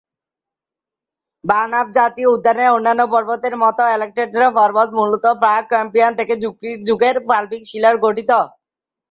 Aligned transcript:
Banff 1.43 1.87
জাতীয় 1.97 2.27
উদ্যানের 2.27 2.69
অন্যান্য 2.69 3.01
পর্বতের 3.13 3.53
মত 3.63 3.77
আলেকজান্দ্রা 3.89 4.47
পর্বত 4.57 4.89
মূলত 4.97 5.25
প্রাক-ক্যাম্ব্রিয়ান 5.41 6.13
থেকে 6.19 6.33
জুরাসিক 6.41 6.77
যুগের 6.87 7.15
পাললিক 7.29 7.61
শিলায় 7.69 7.97
গঠিত। 8.05 8.31